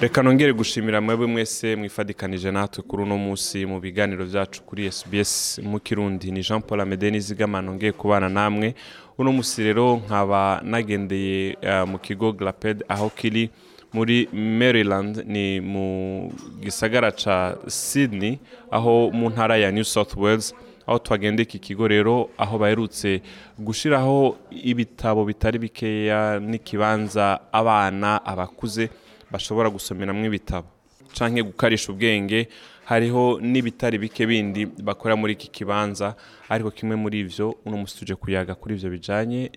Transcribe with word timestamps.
reka 0.00 0.22
nongere 0.22 0.52
gushimira 0.52 1.00
mwebwe 1.00 1.26
mwese 1.26 1.76
mwifadikanije 1.76 2.50
natwe 2.50 2.82
kuri 2.84 3.02
uno 3.02 3.18
munsi 3.18 3.66
mu 3.66 3.80
biganiro 3.80 4.24
byacu 4.26 4.62
kuri 4.62 4.90
SBS 4.92 5.58
mu 5.62 5.80
kirundi. 5.80 6.30
Ni 6.30 6.40
Jean 6.42 6.62
Paul 6.62 6.80
Amede 6.80 7.10
nizigama 7.10 7.62
nongeye 7.62 7.92
kubana 7.92 8.28
namwe. 8.28 8.74
Uno 9.18 9.32
munsi 9.32 9.62
rero 9.64 9.96
nkaba 10.06 10.60
nagendeye 10.64 11.56
uh, 11.62 11.88
mu 11.88 11.98
kigo 11.98 12.32
Glaped 12.32 12.84
aho 12.88 13.10
kiri 13.10 13.50
muri 13.92 14.28
Maryland. 14.32 15.24
Ni 15.26 15.60
mu 15.60 16.32
gisagara 16.60 17.10
ca 17.12 17.56
Sydney 17.66 18.38
aho 18.70 19.10
mu 19.12 19.30
ntara 19.30 19.56
ya 19.56 19.70
New 19.72 19.84
South 19.84 20.16
Wales 20.16 20.54
aho 20.86 20.98
twagendeye 20.98 21.42
iki 21.48 21.58
kigo 21.58 21.88
rero 21.88 22.28
aho 22.38 22.58
baherutse 22.58 23.22
gushiraho 23.58 24.36
ibitabo 24.50 25.24
bitari 25.24 25.58
bikeya 25.58 26.40
n'ikibanza 26.40 27.40
abana 27.52 28.24
abakuze 28.26 28.90
bashobora 29.30 29.70
gusomeramo 29.70 30.24
ibitabo. 30.26 30.68
Cyangwa 31.12 31.42
gukarisha 31.42 31.92
ubwenge 31.92 32.48
hariho 32.84 33.40
n'ibitari 33.40 33.98
bike 33.98 34.26
bindi 34.26 34.66
bakora 34.66 35.16
muri 35.16 35.32
iki 35.32 35.48
kibanza 35.50 36.14
ariko 36.48 36.70
kimwe 36.70 36.96
muri 36.96 37.20
ibyo 37.20 37.56
uno 37.64 37.76
munsi 37.76 37.98
tuje 37.98 38.14
kuyaga 38.14 38.54
kuri 38.54 38.74
ibyo 38.74 38.90
bijyanye 38.90 39.50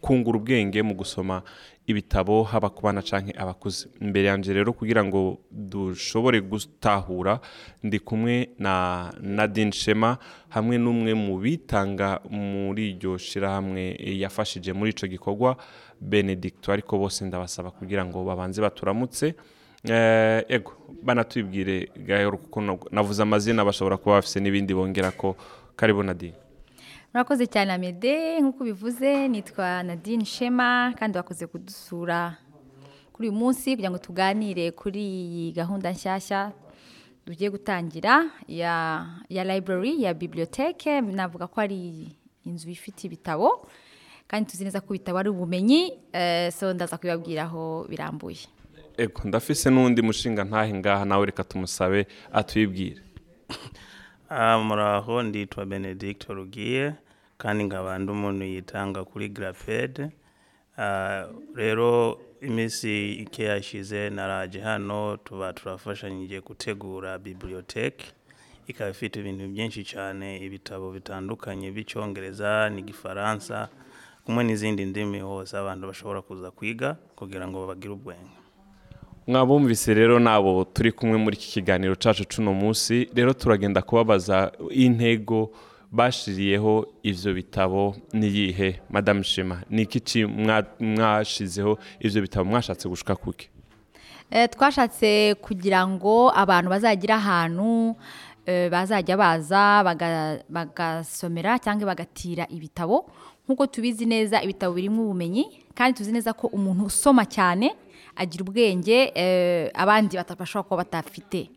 kungura 0.00 0.38
ubwenge 0.38 0.82
mu 0.82 0.94
gusoma 0.94 1.42
ibitabo 1.86 2.42
haba 2.42 2.70
ku 2.70 2.82
bana 2.82 3.02
cyangwa 3.02 3.32
abakuze. 3.36 3.88
Imbere 4.00 4.28
yanjye 4.28 4.52
rero 4.52 4.72
kugira 4.72 5.04
ngo 5.04 5.38
dushobore 5.50 6.40
gutahura 6.40 7.40
ndi 7.82 7.98
kumwe 8.00 8.48
na 8.58 9.12
nadine 9.20 9.72
shema 9.72 10.18
hamwe 10.48 10.78
n'umwe 10.78 11.14
mu 11.14 11.38
bitanga 11.38 12.20
muri 12.30 12.90
iryo 12.96 13.18
shyirahamwe 13.18 13.96
yafashije 14.00 14.72
muri 14.72 14.90
icyo 14.96 15.08
gikorwa 15.08 15.56
benedicto. 16.00 16.72
Ariko 16.72 16.98
bose 16.98 17.24
ndabasaba 17.24 17.70
kugira 17.70 18.04
ngo 18.04 18.24
babanze 18.24 18.62
baturamutse. 18.62 19.34
Ego 20.48 20.72
banatubwire 21.02 21.88
gahoro 22.06 22.38
kuko 22.38 22.88
navuze 22.90 23.22
amazina 23.22 23.64
bashobora 23.64 23.96
kuba 24.00 24.16
bafite 24.24 24.40
n'ibindi 24.40 24.72
bongera 24.74 25.10
ko. 25.12 25.36
Karibu 25.76 26.02
nadine. 26.02 26.34
Murakoze 27.14 27.46
cyane 27.46 27.72
amede. 27.72 28.40
Nk'uko 28.40 28.62
ubivuze 28.64 29.28
nitwa 29.28 29.82
nadine 29.82 30.24
shema 30.24 30.92
kandi 30.98 31.14
bakoze 31.14 31.46
kudusura 31.46 32.36
kuri 33.12 33.28
uyu 33.28 33.38
munsi 33.38 33.70
kugira 33.70 33.90
ngo 33.90 33.98
tuganire 33.98 34.70
kuri 34.70 34.98
iyi 35.00 35.52
gahunda 35.52 35.90
nshyashya 35.94 36.52
tugiye 37.24 37.50
gutangira 37.50 38.30
ya 38.48 39.06
ya 39.28 39.44
library 39.44 40.02
ya 40.02 40.12
bibliothèque 40.14 41.00
navuga 41.00 41.46
ko 41.46 41.60
ari 41.60 42.10
inzu 42.46 42.70
ifite 42.70 43.06
ibitabo 43.06 43.68
kandi 44.26 44.50
tuzi 44.50 44.64
neza 44.64 44.80
ko 44.82 44.94
ibitabo 44.94 45.18
ari 45.18 45.30
ubumenyi 45.30 45.94
so 46.50 46.74
ndaza 46.74 46.98
kubibabwiraho 46.98 47.86
birambuye. 47.88 48.50
Ndafise 49.24 49.70
n'undi 49.70 50.02
mushinga 50.02 50.44
ntahe 50.44 50.74
ngaha 50.74 51.04
nawe 51.04 51.26
reka 51.26 51.44
tumusabe 51.44 52.06
atwibwire. 52.32 52.98
muraho 54.30 55.22
nditwa 55.22 55.66
benedict 55.66 56.24
rugiye 56.28 56.94
kandi 57.38 57.64
nkaba 57.64 57.98
ndi 57.98 58.10
umuntu 58.12 58.44
yitanga 58.44 59.04
kuri 59.04 59.28
garapede 59.28 60.10
rero 61.54 62.18
iminsi 62.40 63.12
ike 63.12 63.44
yashize 63.44 64.10
naraje 64.10 64.60
hano 64.60 65.16
tuba 65.16 65.52
turafashanyije 65.52 66.40
gutegura 66.40 67.18
bibliothèque. 67.18 68.04
Ikaba 68.66 68.90
ifite 68.90 69.20
ibintu 69.20 69.48
byinshi 69.48 69.84
cyane 69.84 70.40
ibitabo 70.40 70.90
bitandukanye 70.92 71.68
by'icyongereza 71.70 72.70
n'igifaransa 72.72 73.68
kumwe 74.24 74.44
n'izindi 74.44 74.84
ndimi 74.88 75.20
hose 75.20 75.52
abantu 75.56 75.86
bashobora 75.92 76.22
kuza 76.24 76.50
kwiga 76.50 76.96
kugira 77.16 77.44
ngo 77.48 77.66
bagire 77.68 77.92
ubwenge. 77.92 78.36
Mwabumvise 79.26 79.94
rero 79.94 80.18
nabo 80.18 80.64
turi 80.64 80.92
kumwe 80.92 81.16
muri 81.18 81.36
iki 81.36 81.48
kiganiro 81.52 81.94
cyacu 81.94 82.24
cy'uno 82.24 82.52
munsi 82.54 83.08
rero 83.14 83.32
turagenda 83.32 83.82
kubabaza 83.82 84.52
intego 84.70 85.50
bashiriyeho 85.92 86.86
ibyo 87.02 87.34
bitabo 87.34 87.96
niyihe. 88.12 88.80
Madamu 88.90 89.22
shema 89.24 89.62
ni 89.70 89.82
iki 89.82 90.24
mwashizeho 90.80 91.78
ibyo 92.00 92.22
bitabo? 92.22 92.44
Mwashatse 92.50 92.88
gushika 92.88 93.16
kuke 93.16 93.48
twashatse 94.50 95.34
kugira 95.40 95.86
ngo 95.86 96.30
abantu 96.34 96.70
bazagira 96.70 97.14
ahantu 97.16 97.96
bazajya 98.46 99.16
baza 99.16 99.84
bagasomera 100.48 101.58
cyangwa 101.58 101.86
bagatira 101.86 102.46
ibitabo. 102.50 103.08
Nk'uko 103.46 103.66
tubizi 103.66 104.06
neza 104.06 104.42
ibitabo 104.42 104.74
birimo 104.74 105.02
ubumenyi 105.04 105.44
kandi 105.74 105.96
tuzi 105.98 106.12
neza 106.12 106.32
ko 106.32 106.46
umuntu 106.48 106.84
usoma 106.88 107.24
cyane 107.24 107.72
agira 108.16 108.44
ubwenge 108.44 109.12
abandi 109.74 110.16
bashobora 110.16 110.62
kuba 110.62 110.76
batafite. 110.84 111.50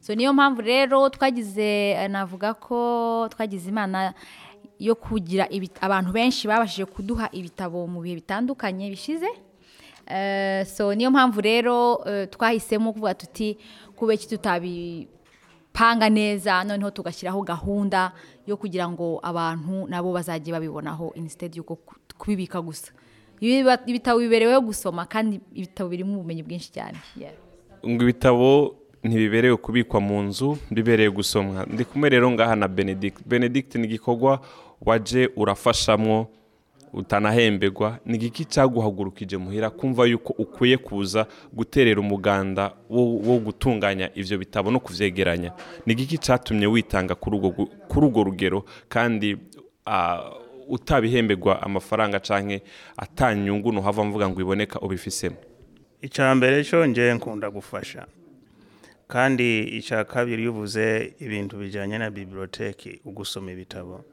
So 0.00 0.14
niyo 0.14 0.32
mpamvu 0.32 0.60
rero 0.62 1.08
twagize 1.10 2.08
navuga 2.08 2.54
ko 2.54 3.28
twagize 3.30 3.68
imana 3.68 4.14
yo 4.78 4.94
kugira 4.94 5.48
abantu 5.80 6.12
benshi 6.12 6.46
babashije 6.48 6.84
kuduha 6.86 7.28
ibitabo 7.32 7.86
mu 7.86 8.00
bihe 8.00 8.14
bitandukanye 8.22 8.90
bishize. 8.90 9.26
So 10.66 10.94
niyo 10.94 11.10
mpamvu 11.10 11.40
rero 11.40 12.04
twahisemo 12.30 12.92
kuvuga 12.92 13.14
tuti 13.14 13.58
kubera 13.96 14.14
iki 14.14 14.28
tutabipanga 14.30 16.08
neza 16.08 16.64
noneho 16.64 16.90
tugashyiraho 16.90 17.42
gahunda 17.42 18.12
yo 18.46 18.56
kugira 18.56 18.88
ngo 18.88 19.18
abantu 19.22 19.86
nabo 19.90 20.12
bazajye 20.14 20.52
babibonaho 20.54 21.12
instead 21.18 21.56
y'uko 21.56 21.76
kubibika 22.18 22.62
gusa. 22.62 22.92
Ibitabo 23.40 24.18
bibereweho 24.18 24.60
gusoma 24.60 25.06
kandi 25.06 25.40
ibitabo 25.54 25.90
birimo 25.90 26.14
ubumenyi 26.18 26.42
bwinshi 26.42 26.72
cyane. 26.72 26.98
Ngo 27.86 28.02
ibitabo 28.02 28.74
ntibiberewe 29.02 29.56
kubikwa 29.56 30.00
mu 30.00 30.22
nzu 30.22 30.58
bibereye 30.70 31.10
gusomwa. 31.10 31.66
Ndi 31.70 31.84
kumwe 31.84 32.08
rero 32.08 32.30
ngaha 32.30 32.56
na 32.56 32.68
benedict. 32.68 33.22
Benedict 33.26 33.74
ni 33.74 33.84
igikorwa 33.86 34.40
waje 34.80 35.30
urafashamwo 35.36 36.26
utanahemberwa 36.92 37.98
ni 38.06 38.16
igiki 38.16 38.44
cyaguhagurukije 38.44 39.36
muhira 39.36 39.70
kumva 39.70 40.06
yuko 40.06 40.32
ukwiye 40.38 40.76
kuza 40.76 41.26
guterera 41.52 42.00
umuganda 42.00 42.72
wo 42.90 43.38
gutunganya 43.38 44.10
ibyo 44.14 44.38
bitabo 44.38 44.70
no 44.70 44.80
kubyegeranya 44.80 45.52
ni 45.86 45.92
igiki 45.92 46.18
cyatumye 46.18 46.66
witanga 46.66 47.14
kuri 47.14 47.36
urwo 47.96 48.24
rugero 48.24 48.64
kandi 48.88 49.36
utabihemberwa 50.68 51.62
amafaranga 51.62 52.20
cyangwa 52.20 52.60
atanyungu 52.96 53.72
ntuhava 53.72 54.04
mvuga 54.04 54.28
ngo 54.28 54.40
iboneka 54.40 54.80
ubifisemo. 54.80 55.36
Icya 56.02 56.34
mbere 56.34 56.64
cyo 56.64 56.88
ngewe 56.88 57.14
nkunda 57.14 57.50
gufasha. 57.50 58.06
Kandi 59.08 59.62
icya 59.62 60.04
kabiri 60.04 60.42
iyo 60.42 60.50
ubuze 60.52 61.14
ibintu 61.18 61.56
bijyanye 61.58 61.98
na 61.98 62.10
bibiliyoteki 62.10 63.00
ugusoma 63.04 63.52
ibitabo 63.52 64.04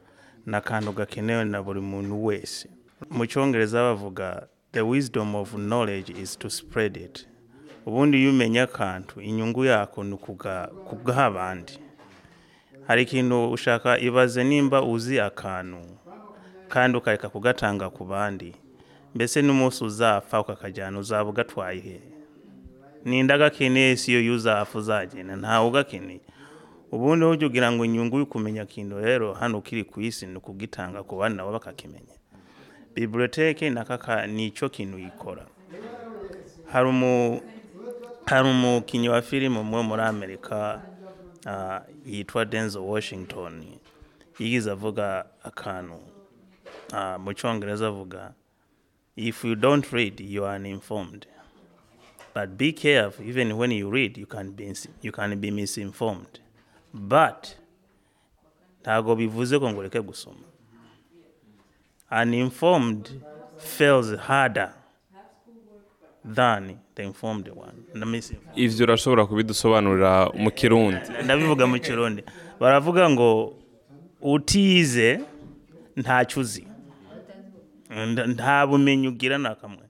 ni 0.45 0.55
akantu 0.55 0.91
gakenewe 0.91 1.45
na 1.45 1.63
buri 1.63 1.79
muntu 1.81 2.25
wese. 2.25 2.69
Mu 3.09 3.25
cyongereza 3.27 3.81
bavuga 3.83 4.47
the 4.71 4.81
wisdom 4.81 5.35
of 5.35 5.53
knowledge 5.55 6.13
is 6.21 6.37
to 6.39 6.49
spread 6.49 6.97
it. 6.97 7.27
Ubundi 7.85 8.21
iyo 8.21 8.29
umenya 8.31 8.63
akantu 8.63 9.21
inyungu 9.21 9.65
yako 9.65 10.03
ni 10.03 10.17
kugaha 10.87 11.25
abandi 11.25 11.79
hari 12.87 13.01
ikintu 13.03 13.51
ushaka 13.51 13.99
ibaze 13.99 14.43
nimba 14.43 14.81
uzi 14.83 15.19
akantu 15.19 15.77
kandi 16.69 16.97
ukareka 16.97 17.29
kugatanga 17.29 17.89
ku 17.89 18.05
bandi 18.05 18.53
mbese 19.15 19.41
n'umunsi 19.41 19.83
uzapfa 19.83 20.39
ukakajyana 20.41 20.99
uzaba 20.99 21.29
ugatwaye 21.29 21.79
he 21.81 22.01
ninda 23.05 23.37
gakeneye 23.37 23.95
si 23.97 24.13
yo 24.13 24.21
yuzapfa 24.21 24.79
uzagenda 24.79 25.35
ntawe 25.35 25.67
ugakeneye 25.67 26.21
ubundi 26.91 27.25
ujya 27.25 27.47
ugira 27.47 27.71
ngo 27.71 27.85
inyungu 27.85 28.17
yo 28.19 28.25
kumenya 28.25 28.63
ikintu 28.63 28.99
rero 28.99 29.33
hano 29.33 29.57
ukiri 29.57 29.83
ku 29.83 30.01
isi 30.01 30.25
ni 30.27 30.37
ukugitanga 30.37 31.03
ku 31.03 31.15
bandi 31.17 31.37
nabo 31.37 31.51
bakakimenya 31.51 32.15
bibiliyoteke 32.95 33.69
ni 34.27 34.45
icyo 34.47 34.69
kintu 34.69 34.97
yikora. 34.99 35.45
Hari 38.25 38.49
umukinnyi 38.49 39.09
wa 39.09 39.21
filime 39.21 39.59
umwe 39.59 39.81
muri 39.83 40.01
amerika 40.01 40.81
yitwa 42.05 42.45
denzel 42.45 42.81
washington 42.81 43.65
yigize 44.39 44.71
avuga 44.71 45.25
akantu 45.43 45.99
mu 47.19 47.33
cyongereza 47.33 47.87
avuga 47.87 48.33
if 49.15 49.43
you 49.45 49.55
don't 49.55 49.91
read 49.91 50.19
you 50.19 50.45
are 50.45 50.55
uninformed. 50.55 51.27
But 52.33 52.49
be 52.57 52.73
careful 52.73 53.25
even 53.29 53.57
when 53.57 53.71
you 53.71 53.89
read 53.89 54.17
you 54.17 54.25
can 54.25 54.51
be, 54.51 54.73
you 55.01 55.11
can 55.11 55.35
be 55.39 55.51
misinformed. 55.51 56.39
But 56.93 57.55
ntabwo 58.81 59.15
bivuze 59.15 59.59
ngo 59.59 59.79
ureke 59.79 60.01
gusoma. 60.01 60.45
Uninformed 62.21 63.21
fails 63.57 64.15
harder 64.15 64.73
than 66.25 66.79
the 66.95 67.03
informed 67.03 67.49
one. 67.49 67.83
Ivyo 68.55 68.83
urashobora 68.85 69.25
kubidusobanurira 69.25 70.29
mu 70.33 70.51
kirundi. 70.51 70.99
Ndabivuga 71.23 71.67
mu 71.67 71.79
kirundi. 71.79 72.23
Baravuga 72.59 73.09
ngo 73.09 73.55
utize 74.21 75.21
ntacyo 75.95 76.41
uzi 76.41 76.67
nta 77.89 78.67
bumenyi 78.67 79.07
ugira 79.07 79.37
na 79.37 79.55
kamwe. 79.55 79.85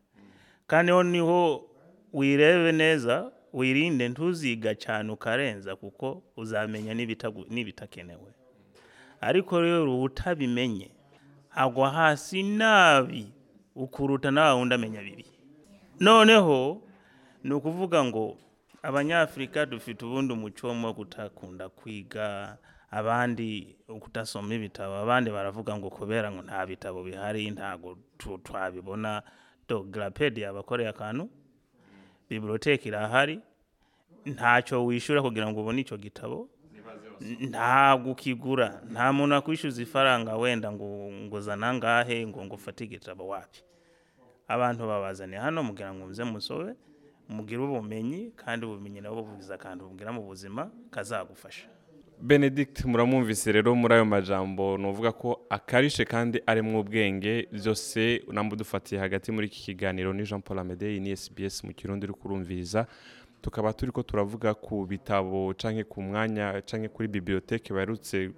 Kandi 0.67 0.91
ho 0.91 1.03
ni 1.03 1.19
ho 1.19 1.69
wirebe 2.13 2.71
neza 2.71 3.31
wirinde 3.53 4.09
ntuziga 4.09 4.75
cyane 4.75 5.11
ukarenza 5.11 5.75
kuko 5.75 6.23
uzamenya 6.37 6.93
n'ibitakenewe. 7.49 8.31
Ariko 9.21 9.61
rero 9.61 10.01
utabimenye 10.01 10.91
agwa 11.55 11.89
hasi 11.89 12.43
nabi 12.43 13.31
ukuruta 13.75 14.31
nawe 14.31 14.59
wundi 14.59 14.75
amenya 14.75 15.01
bibi. 15.01 15.25
Noneho 15.99 16.81
ni 17.43 17.53
ukuvuga 17.53 18.03
ngo 18.03 18.37
abanyafurika 18.83 19.65
dufite 19.65 20.05
ubundi 20.05 20.33
umuco 20.33 20.67
wo 20.67 20.93
kutakunda 20.93 21.69
kwiga 21.69 22.57
abandi 22.91 23.75
kutasoma 23.99 24.53
ibitabo 24.55 24.95
abandi 25.03 25.29
baravuga 25.31 25.75
ngo 25.77 25.89
kubera 25.89 26.31
ngo 26.31 26.41
nta 26.41 26.65
bitabo 26.65 27.03
bihari 27.03 27.51
ntabwo 27.51 27.97
tu- 28.17 28.37
twabibona. 28.43 29.23
Do 29.67 29.81
garapedi 29.83 30.41
yabakoreye 30.45 30.89
akantu 30.93 31.25
biblioteki 32.29 32.87
irahari 32.87 33.41
ntacyo 34.25 34.85
wishyura 34.85 35.21
kugira 35.25 35.49
ngo 35.49 35.61
ubone 35.61 35.81
icyo 35.81 35.97
gitabo 35.97 36.49
ntabwo 37.49 38.11
ukigura 38.13 38.81
nta 38.91 39.09
muntu 39.13 39.35
akwishyuza 39.35 39.81
ifaranga 39.81 40.37
wenda 40.37 40.69
ngo 40.71 40.85
ngo 41.25 41.37
zana 41.41 41.69
angahe 41.73 42.27
ngo 42.27 42.45
ngo 42.45 42.55
ufate 42.55 42.83
igitabo 42.85 43.27
wapi. 43.27 43.61
Abantu 44.47 44.85
babazaniye 44.87 45.39
hano 45.41 45.63
mugira 45.65 45.89
ngo 45.93 46.05
muze 46.05 46.23
musobe 46.23 46.75
mugire 47.29 47.61
ubumenyi 47.65 48.31
kandi 48.37 48.65
ubumenyi 48.69 49.01
nabo 49.01 49.25
buvugiza 49.25 49.57
kandi 49.57 49.81
bubwira 49.83 50.11
mu 50.13 50.21
buzima 50.29 50.69
kazagufasha. 50.93 51.65
Benedict 52.21 52.85
muramwumvise 52.85 53.51
rero 53.51 53.75
muri 53.75 53.93
ayo 53.93 54.05
majambo 54.05 54.77
ni 54.77 54.87
uvuga 54.87 55.11
ko 55.11 55.41
akarishe 55.49 56.05
kandi 56.05 56.41
arimo 56.45 56.79
ubwenge 56.79 57.47
byose 57.51 58.23
namba 58.31 58.53
udufatiye 58.55 59.01
hagati 59.01 59.31
muri 59.31 59.47
iki 59.47 59.61
kiganiro 59.61 60.13
ni 60.13 60.23
jean 60.23 60.41
paul 60.41 60.59
amede 60.59 60.99
ni 60.99 61.17
sbs 61.17 61.63
mu 61.63 61.73
kirundi 61.73 62.05
uri 62.05 62.13
kurumviriza. 62.13 62.87
Tukaba 63.41 63.73
turi 63.73 63.91
ko 63.91 64.03
turavuga 64.03 64.53
ku 64.53 64.85
bitabo 64.85 65.53
canke 65.53 65.83
ku 65.83 66.01
mwanya 66.01 66.61
canke 66.65 66.87
kuri 66.89 67.07
biblioteke 67.07 67.73
baherutse 67.73 68.31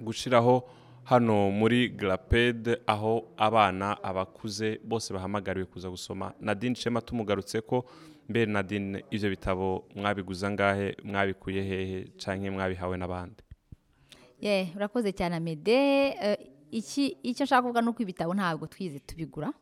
gushiraho 0.00 0.64
hano 1.04 1.50
muri 1.50 1.88
graped 1.88 2.78
aho 2.86 3.24
abana 3.36 4.02
abakuze 4.02 4.80
bose 4.84 5.14
bahamagariwe 5.14 5.66
kuza 5.66 5.90
gusoma. 5.90 6.32
Nadine 6.40 6.74
shema 6.74 7.00
tumugarutse 7.00 7.60
ko 7.60 7.84
mbere 8.28 8.46
nadine 8.52 9.04
ivyo 9.10 9.30
bitabo 9.30 9.84
mwabiguza 9.96 10.50
ngahe 10.50 10.96
mwabikuye 11.04 11.62
hehe 11.62 11.98
canke 12.20 12.50
mwabihawe 12.50 12.96
n'abandi? 12.96 13.42
Ye 14.40 14.72
urakoze 14.76 15.12
cyane 15.12 15.36
amede 15.36 15.78
Eh, 16.20 16.38
icyo 16.70 17.44
nshaka 17.44 17.62
kuvuga 17.62 17.80
ni 17.82 17.88
uko 17.88 18.02
ibitabo 18.02 18.34
ntabwo 18.34 18.66
twize 18.66 18.98
tubigura 19.00 19.52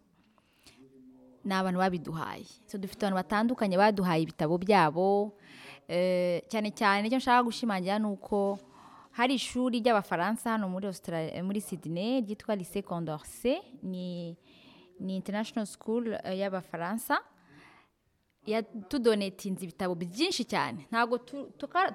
ni 1.45 1.55
abantu 1.55 1.79
babiduhaye. 1.79 2.45
Dufite 2.79 3.07
abantu 3.07 3.17
batandukanye 3.23 3.77
baduhaye 3.79 4.23
ibitabo 4.23 4.59
byabo 4.59 5.33
Eh, 5.89 6.43
cyane 6.51 6.71
cyane 6.75 7.07
icyo 7.07 7.19
nshaka 7.23 7.43
gushimangira 7.47 7.99
ni 7.99 8.07
uko 8.11 8.59
hari 9.15 9.35
ishuri 9.39 9.79
ry'abafaransa 9.81 10.51
hano 10.59 10.69
muri 10.69 10.87
Australia, 10.91 11.39
muri 11.45 11.61
Sydney 11.61 12.21
ryitwa 12.27 12.57
Lycée 12.59 12.83
Condorcet. 12.83 13.63
Ni 13.83 14.37
ni 15.01 15.15
international 15.17 15.67
school 15.67 16.13
eh, 16.25 16.39
y'abafaransa. 16.39 17.23
Yatudonetinze 18.47 19.65
ibitabo 19.65 19.95
byinshi 19.95 20.45
cyane. 20.45 20.87
Ntabwo 20.91 21.19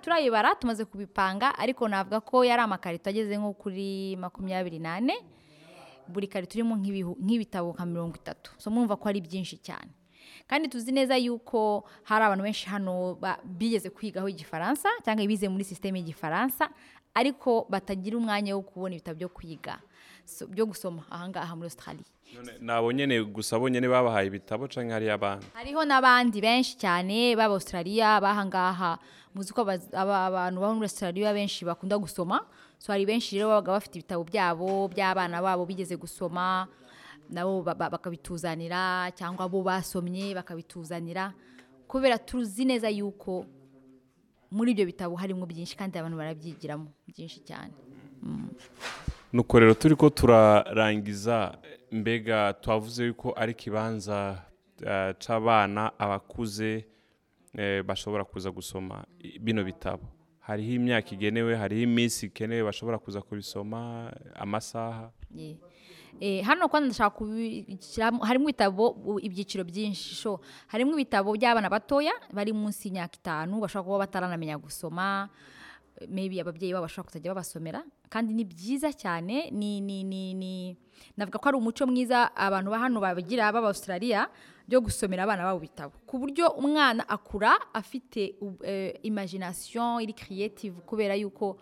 turayibara 0.01 0.56
tumaze 0.56 0.86
kubipanga 0.86 1.56
ariko 1.59 1.88
navuga 1.88 2.19
ko 2.19 2.44
yari 2.44 2.62
amakarito 2.62 3.09
ageze 3.09 3.38
nko 3.38 3.53
kuri 3.53 4.15
makumyabiri 4.19 4.80
n'ane. 4.80 5.15
Buri 6.07 6.27
karito 6.27 6.53
irimo 6.59 6.75
nk'ibitabo 6.75 7.71
nka 7.74 7.86
mirongo 7.86 8.15
itatu. 8.19 8.51
So 8.57 8.71
mwumva 8.71 8.95
ko 9.00 9.09
ari 9.09 9.21
byinshi 9.21 9.57
cyane. 9.63 9.92
Kandi 10.48 10.68
tuzi 10.69 10.92
neza 10.92 11.18
yuko 11.18 11.83
hari 12.04 12.25
abantu 12.25 12.44
benshi 12.44 12.69
hano 12.69 13.18
bigeze 13.44 13.89
kwigaho 13.89 14.28
igifaransa 14.30 14.89
cyangwa 15.06 15.28
bize 15.28 15.48
muri 15.50 15.63
sisiteme 15.63 16.00
y'igifaransa 16.00 16.69
ariko 17.13 17.66
batagira 17.69 18.18
umwanya 18.18 18.56
wo 18.56 18.62
kubona 18.62 18.95
ibitabo 18.95 19.18
byo 19.18 19.30
kwiga. 19.30 19.80
Byo 20.48 20.66
gusoma 20.66 21.04
ahangaha 21.12 21.56
muri 21.56 21.68
australia. 21.68 22.06
Nabo 22.63 22.92
nyene 22.92 23.19
gusa 23.28 23.60
bo 23.60 23.68
nyene 23.68 23.88
babahaye 23.92 24.28
ibitabo 24.31 24.68
canke 24.72 24.94
hariyo 24.95 25.13
abandi? 25.13 25.45
Hariho 25.54 25.83
n'abandi 25.83 26.39
benshi 26.42 26.78
cyane 26.80 27.36
baba 27.36 27.54
Australia 27.60 28.16
bahangaha 28.24 28.95
muzi 29.36 29.51
ko 29.51 29.62
abantu 29.68 29.92
baba 30.63 30.72
muri 30.72 30.88
Australia 30.88 31.33
benshi 31.36 31.66
bakunda 31.68 32.00
gusoma. 32.00 32.48
So 32.80 32.94
hari 32.95 33.04
benshi 33.06 33.36
rero 33.36 33.50
babaga 33.51 33.75
bafite 33.75 34.00
ibitabo 34.00 34.24
byabo 34.24 34.88
by'abana 34.88 35.42
babo 35.44 35.66
bigeze 35.68 36.00
gusoma. 36.00 36.68
Nabo 37.31 37.63
ba- 37.63 37.75
ba- 37.75 37.89
bakabituzanira 37.89 39.12
cyangwa 39.16 39.48
bo 39.50 39.63
basomye 39.63 40.36
bakabituzanira. 40.36 41.33
Kubera 41.88 42.18
tuzi 42.18 42.66
neza 42.66 42.89
yuko 42.89 43.45
muri 44.51 44.72
ibyo 44.72 44.86
bitabo 44.86 45.16
harimo 45.16 45.45
byinshi 45.45 45.75
kandi 45.78 45.98
abantu 46.00 46.18
barabyigiramo 46.18 46.88
byinshi 47.07 47.39
cyane. 47.44 47.74
Nuko 49.33 49.60
rero 49.60 49.74
turi 49.74 49.95
ko 49.95 50.10
turarangiza 50.10 51.57
mbega 51.92 52.54
twavuze 52.54 53.06
yuko 53.06 53.33
ari 53.36 53.51
ikibanza 53.51 54.44
eh, 54.86 55.16
c'abana 55.19 55.92
abakuze 56.00 56.86
eh, 57.56 57.83
bashobora 57.83 58.24
kuza 58.24 58.51
gusoma 58.51 59.06
bino 59.39 59.63
bitabo. 59.63 60.04
Hariho 60.39 60.74
imyaka 60.74 61.12
igenewe 61.16 61.56
hariho 61.56 61.81
iminsi 61.83 62.25
ikenewe 62.25 62.63
bashobora 62.63 62.98
kuza 62.98 63.22
kubisoma 63.22 64.12
amasaha. 64.36 65.12
Hano 66.45 66.67
kwanza 66.69 66.87
ndashaka 66.87 67.21
harimo 68.27 68.49
ibitabo 68.49 69.17
ibyiciro 69.21 69.63
byinshi. 69.63 70.15
Harimo 70.67 70.93
ibitabo 70.93 71.33
by'abana 71.33 71.69
batoya 71.69 72.13
bari 72.33 72.53
munsi 72.53 72.87
y'imyaka 72.89 73.15
itanu 73.17 73.59
bashobora 73.61 73.85
kuba 73.85 73.97
bataranamenya 74.05 74.57
gusoma 74.57 75.29
maybe 76.09 76.41
ababyeyi 76.41 76.73
babo 76.73 76.85
bashobora 76.85 77.07
kuzajya 77.09 77.31
babasomera. 77.33 77.81
Kandi 78.09 78.33
ni 78.33 78.43
byiza 78.43 78.89
cyane 78.93 79.49
ni 79.51 79.81
ni 79.81 80.03
ni 80.03 80.33
ni 80.33 80.77
navuga 81.17 81.39
ko 81.39 81.49
ari 81.49 81.57
umuco 81.57 81.85
mwiza 81.87 82.35
abantu 82.35 82.71
ba 82.71 82.80
hano 82.80 82.99
babigira 82.99 83.51
b'aba 83.53 83.68
Australia 83.69 84.27
byo 84.68 84.81
gusomera 84.81 85.23
abana 85.23 85.44
babo 85.45 85.57
ibitabo. 85.61 85.94
Ku 86.06 86.18
buryo 86.19 86.49
umwana 86.57 87.06
akura 87.09 87.53
afite 87.73 88.35
eh, 88.63 88.99
imagination 89.03 90.01
iri 90.01 90.13
creative 90.13 90.81
kubera 90.85 91.15
yuko 91.15 91.57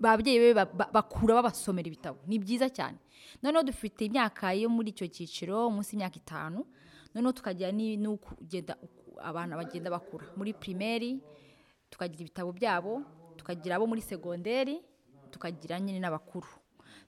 babyeyi 0.00 0.38
be 0.40 0.54
ba- 0.54 0.64
ba- 0.66 0.90
bakura 0.92 1.34
babasomera 1.38 1.86
ibitabo. 1.88 2.18
Ni 2.26 2.38
byiza 2.38 2.68
cyane. 2.72 2.98
Noneho 3.42 3.62
dufite 3.64 4.04
imyaka 4.08 4.52
yo 4.56 4.68
muri 4.68 4.90
icyo 4.90 5.06
cyiciro 5.06 5.70
munsi 5.70 5.94
y'imyaka 5.96 6.16
itanu 6.18 6.64
noneho 7.14 7.32
tukagira 7.32 7.70
n'ukugenda 7.72 8.76
uku- 8.82 9.20
abana 9.20 9.56
bagenda 9.56 9.90
bakura. 9.90 10.26
Muri 10.36 10.52
primaire 10.56 11.20
tukagira 11.90 12.20
ibitabo 12.24 12.52
byabo 12.52 13.02
tukagira 13.36 13.76
abo 13.76 13.86
muri 13.86 14.00
segonderi 14.02 14.80
tukagira 15.30 15.78
nyine 15.80 16.00
n'abakuru. 16.00 16.48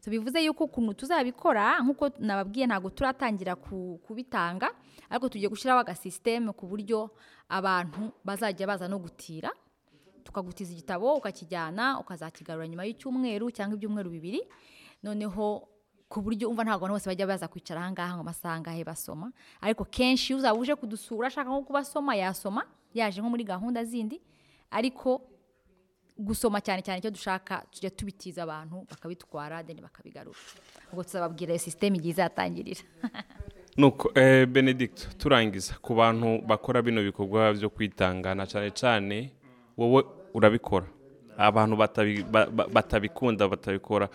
Bivuze 0.06 0.42
yuko 0.44 0.64
ukuntu 0.66 0.94
tuzabikora 1.06 1.78
nk'uko 1.82 2.10
nababwiye 2.18 2.66
ntabwo 2.66 2.90
turatangira 2.90 3.54
ku- 3.54 4.00
kubitanga 4.02 4.66
ariko 5.10 5.28
tugiye 5.30 5.46
gushyiraho 5.48 5.78
agasisiteme 5.80 6.50
ku 6.58 6.66
buryo 6.66 7.10
abantu 7.48 8.10
bazajya 8.24 8.66
baza 8.66 8.88
no 8.90 8.98
gutira 8.98 9.50
tukagutiza 10.24 10.72
igitabo 10.72 11.16
ukakijyana 11.16 11.98
ukazakigarura 12.00 12.68
nyuma 12.68 12.84
y'icyumweru 12.84 13.50
cyangwa 13.50 13.76
ibyumweru 13.76 14.10
bibiri. 14.10 14.40
Noneho 15.02 15.68
ku 16.08 16.20
buryo 16.20 16.48
umva 16.50 16.62
ntabwo 16.62 16.84
abantu 16.84 16.94
bose 16.96 17.08
bajya 17.08 17.26
baza 17.26 17.48
kwicara 17.48 17.80
ahangaha 17.80 18.14
ngo 18.14 18.20
amasaha 18.20 18.54
angahe 18.54 18.84
basoma. 18.84 19.32
Ariko 19.60 19.84
kenshi 19.84 20.34
uzaba 20.34 20.58
uje 20.58 20.74
kudusura 20.76 21.26
ashaka 21.26 21.50
nko 21.50 21.62
kubasoma 21.64 22.12
yasoma 22.14 22.62
yaje 22.94 23.20
nko 23.20 23.30
muri 23.30 23.44
gahunda 23.44 23.84
zindi. 23.84 24.20
Ariko 24.70 25.20
gusoma 26.18 26.60
cyane 26.60 26.82
cyane 26.82 26.98
icyo 26.98 27.10
dushaka 27.10 27.64
tujya 27.72 27.90
tubitiza 27.90 28.42
abantu 28.42 28.84
bakabitwara 28.90 29.62
deni 29.62 29.80
bakabigarura. 29.80 30.38
Ubwo 30.92 31.02
tuzababwira 31.04 31.58
sisiteme 31.58 31.96
igihe 31.96 32.12
izatangirira. 32.12 32.84
Nuko 33.76 34.12
eh, 34.14 34.46
benedict 34.46 35.16
turangiza. 35.18 35.74
Ku 35.80 35.94
bantu 35.94 36.44
bakora 36.46 36.82
bino 36.82 37.00
bikorwa 37.02 37.52
byo 37.56 37.70
kwitangana 37.70 38.46
cyane 38.46 38.70
cyane 38.70 39.32
wowe 39.76 40.02
urabikora. 40.34 40.86
Abantu 41.38 41.76
batabi- 41.76 42.24
ba- 42.30 42.46
ba- 42.50 42.68
batabikunda 42.68 43.48
batabikora 43.48 44.08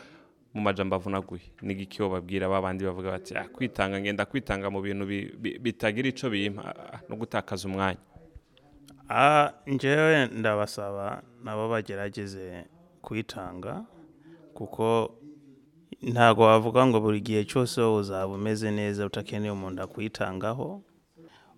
mu 0.53 0.61
majambo 0.61 0.95
avunaguye. 0.95 1.41
Ni 1.61 1.73
igiki 1.73 1.99
bababwira 2.01 2.49
babandi 2.49 2.85
bavuga 2.85 3.11
bati 3.11 3.35
"Ah, 3.37 3.47
kwitanga 3.49 3.99
ngenda 4.01 4.25
kwitanga 4.25 4.69
mu 4.69 4.81
bintu 4.81 5.05
bi- 5.05 5.33
bi- 5.37 5.57
bitagira 5.59 6.07
ico 6.09 6.29
bimpa 6.29 6.63
ah, 6.93 6.99
no 7.09 7.15
gutakaza 7.15 7.67
umwanya. 7.67 7.99
Njyewe 9.67 10.27
ndabasaba 10.27 11.21
nabo 11.43 11.69
bagerageze 11.69 12.65
kwitanga 13.01 13.85
kuko 14.53 15.15
ntabwo 16.01 16.43
wavuga 16.43 16.85
ngo 16.85 16.99
buri 16.99 17.21
gihe 17.21 17.45
cyose 17.45 17.81
uzaba 17.81 18.33
umeze 18.33 18.71
neza 18.71 19.05
utakeneye 19.05 19.51
umuntu 19.51 19.81
akwitangaho. 19.83 20.81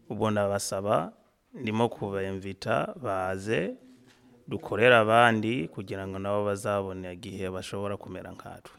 Ubwo 0.09 0.31
ndabasaba 0.31 1.13
ndimo 1.53 1.89
kubemvita 1.89 2.93
baze 3.01 3.75
dukorere 4.49 4.95
abandi 4.95 5.67
kugira 5.69 6.07
ngo 6.07 6.17
nabo 6.19 6.45
bazabone 6.49 7.13
igihe 7.13 7.49
bashobora 7.49 7.97
kumera 7.97 8.31
nkatwe. 8.33 8.77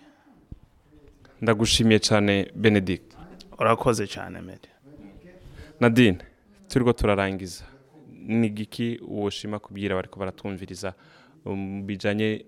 Ndagushimiye 1.41 1.99
cyane 2.03 2.50
benedict. 2.55 3.15
Urakoze 3.59 4.07
cyane 4.07 4.41
mede 4.41 4.69
nadine 5.81 6.19
turiho 6.69 6.93
turarangiza. 6.93 7.65
Ni 8.27 8.47
igiki 8.47 9.00
woshima 9.09 9.59
kubwira 9.59 9.95
bari 9.97 10.09
baratwumviriza 10.17 10.95
um, 11.45 11.87
bijyanye 11.87 12.45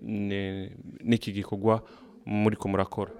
n'iki 1.03 1.31
gikorwa 1.31 1.81
muri 2.25 2.55
ko 2.55 2.67
murakora? 2.67 3.11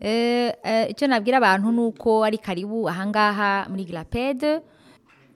Eh, 0.00 0.52
eh, 0.64 0.90
icyo 0.90 1.06
nabwira 1.06 1.36
abantu 1.38 1.72
ni 1.72 1.80
uko 1.80 2.24
ari 2.24 2.38
karibu 2.38 2.88
ahangaha 2.88 3.66
muri 3.70 3.84
girapede 3.84 4.60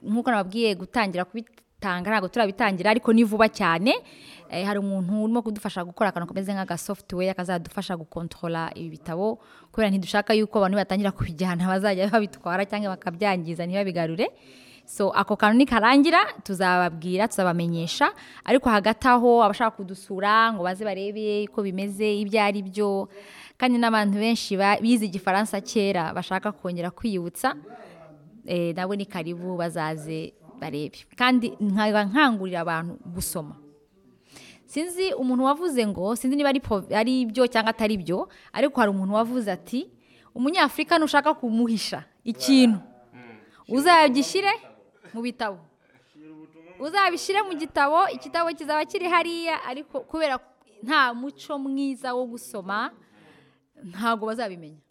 nk'uko 0.03 0.31
nababwiye 0.31 0.75
gutangira 0.75 1.25
kubitanga 1.76 2.11
ntabwo 2.11 2.28
turabitangira 2.28 2.90
ariko 2.90 3.12
ni 3.12 3.25
vuba 3.25 3.49
cyane. 3.49 3.92
Eh, 4.49 4.64
hari 4.64 4.78
umuntu 4.78 5.12
urimo 5.12 5.42
kudufasha 5.42 5.85
gukora 5.85 6.09
akantu 6.09 6.28
kameze 6.28 6.52
nk'aga 6.54 6.78
software 6.78 7.35
kazadufasha 7.35 7.97
gukontorora 7.97 8.71
ibi 8.75 8.97
bitabo 8.97 9.38
kubera 9.73 9.90
ntidushaka 9.90 10.33
yuko 10.35 10.59
abantu 10.59 10.76
batangira 10.76 11.12
kubijyana 11.12 11.66
bazajya 11.73 12.09
babitwara 12.09 12.64
cyangwa 12.64 12.97
bakabyangiza 12.97 13.66
ntibabigarure. 13.66 14.33
So 14.87 15.11
ako 15.11 15.37
kantu 15.37 15.59
nikarangira 15.59 16.25
tuzababwira 16.42 17.28
tuzabamenyesha. 17.28 18.09
Ariko 18.45 18.71
hagati 18.71 19.09
aho 19.09 19.42
abashaka 19.45 19.76
kudusura 19.76 20.52
ngo 20.54 20.62
baze 20.62 20.85
barebe 20.85 21.45
uko 21.50 21.61
bimeze 21.61 22.06
ibyo 22.23 22.40
ari 22.40 22.62
byo. 22.62 23.09
Kandi 23.59 23.76
n'abantu 23.76 24.16
benshi 24.16 24.56
bize 24.80 25.04
igifaransa 25.04 25.61
kera 25.61 26.14
bashaka 26.14 26.52
kongera 26.52 26.90
kwiyibutsa 26.90 27.52
eh, 28.47 28.73
nabo 28.73 28.95
ni 28.95 29.04
karibu 29.04 29.59
bazaze 29.59 30.46
barebe 30.60 30.98
kandi 31.16 31.56
nkaba 31.60 32.04
nkangurira 32.08 32.60
abantu 32.64 32.92
gusoma 33.14 33.54
sinzi 34.66 35.14
umuntu 35.14 35.44
wavuze 35.44 35.86
ngo 35.86 36.16
sinzi 36.16 36.36
niba 36.36 36.50
ari 36.94 37.25
byo 37.30 37.46
cyangwa 37.46 37.70
atari 37.70 37.96
byo 37.96 38.28
ariko 38.52 38.80
hari 38.80 38.90
umuntu 38.90 39.14
wavuze 39.14 39.48
ati 39.52 39.80
umunyafurika 40.34 40.98
nushaka 40.98 41.34
kumuhisha 41.34 42.04
ikintu. 42.25 42.78
Uzagishyire 43.68 44.52
mu 45.14 45.22
bitabo. 45.22 45.58
Uzabishyire 46.78 47.40
mu 47.42 47.54
gitabo 47.56 48.04
igitabo 48.12 48.52
kizaba 48.52 48.84
kiri 48.84 49.08
hariya 49.08 49.64
ariko 49.64 50.00
kubera 50.04 50.36
nta 50.84 51.14
muco 51.16 51.56
mwiza 51.58 52.12
wo 52.14 52.26
gusoma 52.28 52.92
ntabwo 53.90 54.26
bazabimenya. 54.28 54.82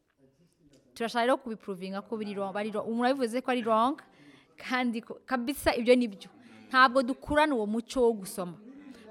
Turashaka 0.98 1.25
rero 1.29 1.38
kubipuruvinga 1.38 2.01
ko 2.01 2.17
biri 2.17 2.34
wrong. 2.34 2.55
umuntu 2.89 3.05
yabivuze 3.05 3.38
ko 3.41 3.51
ari 3.51 3.62
wrong 3.62 3.95
kandi 4.58 5.02
kabisa 5.26 5.76
ibyo 5.76 5.96
ni 5.96 6.08
byo. 6.08 6.30
Ntabwo 6.70 7.04
dukurana 7.04 7.56
uwo 7.56 7.66
muco 7.68 8.02
wo 8.02 8.14
gusoma. 8.14 8.58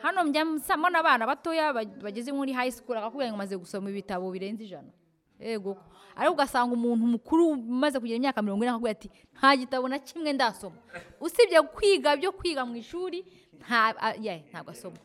Hano 0.02 0.24
mbona 0.24 0.98
abana 1.00 1.26
batoya 1.26 1.72
ba- 1.72 1.84
bageze 2.02 2.32
muri 2.32 2.52
high 2.52 2.70
school 2.70 2.96
akakubwira 2.98 3.30
ngo 3.30 3.36
umaze 3.40 3.56
gusoma 3.56 3.90
ibitabo 3.90 4.30
birenze 4.30 4.64
ijana. 4.64 4.88
Yego 5.40 5.76
ariko 6.16 6.32
ugasanga 6.34 6.74
umuntu 6.74 7.06
mukuru 7.06 7.48
umaze 7.56 7.98
kugira 8.00 8.16
imyaka 8.16 8.42
mirongo 8.42 8.64
ine 8.64 8.70
akakubwira 8.70 8.92
ati 8.92 9.08
nta 9.38 9.56
gitabo 9.56 9.88
na 9.88 9.98
kimwe 9.98 10.32
ndasoma. 10.32 10.76
Usibye 11.20 11.62
kwiga 11.62 12.16
byo 12.16 12.32
kwiga 12.32 12.64
mu 12.66 12.76
ishuri 12.76 13.24
ntabwo 13.58 14.70
asoma. 14.70 14.96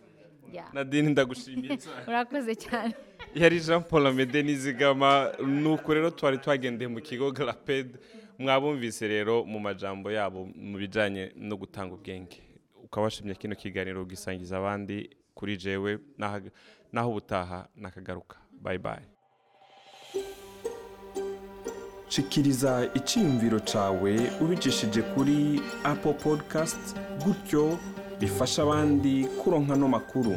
Nadine 0.74 1.10
ndagushimiye 1.10 1.78
cyane. 1.84 2.04
Urakoze 2.08 2.56
cyane. 2.56 2.94
Yari 3.36 3.60
jean 3.60 3.84
paul 3.84 4.08
amede 4.08 4.44
nizigama. 4.44 5.32
Nuko 5.40 5.94
rero 5.94 6.10
twari 6.12 6.38
twagendeye 6.38 6.88
mu 6.90 7.00
kigo 7.02 7.32
garapede 7.32 8.00
mwabumvise 8.40 9.08
rero 9.08 9.44
mu 9.46 9.60
majambo 9.60 10.12
yabo 10.12 10.46
mu 10.56 10.78
bijyanye 10.78 11.32
no 11.36 11.56
gutanga 11.58 11.94
ubwenge. 11.96 12.42
Ukaba 12.84 13.04
washimye 13.04 13.36
kino 13.36 13.56
kiganiro 13.56 14.02
ugisangiza 14.02 14.58
abandi 14.58 15.10
kuri 15.36 15.58
jewe 15.58 16.00
naho- 16.18 17.10
ubutaha 17.10 17.68
nakagaruka. 17.76 18.38
Bayi 18.62 18.78
bayi 18.80 19.06
shikiriza 22.10 22.90
icyiyumviro 22.94 23.60
cyawe 23.60 24.32
ubicishije 24.42 25.02
kuri 25.14 25.62
apple 25.84 26.14
podcast 26.14 26.98
gutyo 27.24 27.78
bifasha 28.20 28.64
abandi 28.64 29.26
kuronka 29.44 29.76
no 29.76 29.88
makuru. 29.88 30.34